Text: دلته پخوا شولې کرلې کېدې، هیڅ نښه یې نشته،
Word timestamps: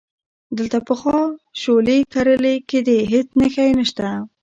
دلته 0.57 0.77
پخوا 0.87 1.19
شولې 1.61 1.97
کرلې 2.13 2.55
کېدې، 2.69 2.97
هیڅ 3.13 3.27
نښه 3.39 3.63
یې 3.67 3.73
نشته، 3.79 4.07